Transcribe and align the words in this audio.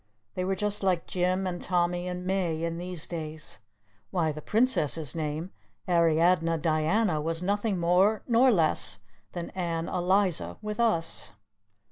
They 0.33 0.43
were 0.43 0.55
just 0.55 0.81
like 0.81 1.05
Jim 1.05 1.45
and 1.45 1.61
Tommy 1.61 2.07
and 2.07 2.25
May 2.25 2.63
in 2.63 2.79
these 2.79 3.05
days. 3.05 3.59
Why, 4.09 4.31
the 4.31 4.41
Princess's 4.41 5.15
name, 5.15 5.51
Ariadne 5.87 6.57
Diana, 6.59 7.21
was 7.21 7.43
nothing 7.43 7.77
more 7.79 8.23
nor 8.27 8.51
less 8.51 8.97
than 9.33 9.51
Ann 9.51 9.87
Eliza 9.87 10.57
with 10.63 10.79
us. 10.79 11.33